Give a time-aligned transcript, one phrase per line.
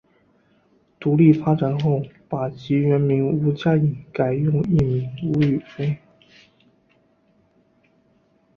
[0.99, 5.95] 独立发展后把其原名吴家颖改用艺名吴雨霏。